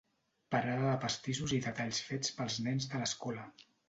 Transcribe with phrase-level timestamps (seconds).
[0.53, 3.45] Parada de pastissos i detalls fets pels nens de l'escola.